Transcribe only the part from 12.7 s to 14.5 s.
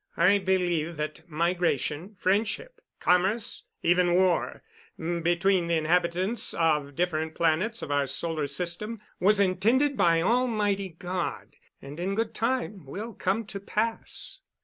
will come to pass.